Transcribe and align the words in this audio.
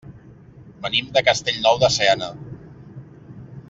Venim 0.85 1.11
de 1.19 1.23
Castellnou 1.29 1.79
de 1.87 1.93
Seana. 1.99 2.31